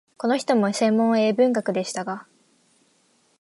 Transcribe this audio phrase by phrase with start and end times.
[0.17, 2.25] この人も専門は英文学でしたが、